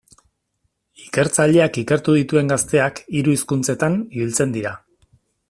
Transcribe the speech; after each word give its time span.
Ikertzaileak 1.03 1.77
ikertu 1.81 2.15
dituen 2.21 2.49
gazteak 2.53 3.03
hiru 3.19 3.37
hizkuntzetan 3.37 4.01
ibiltzen 4.09 4.57
dira. 4.59 4.75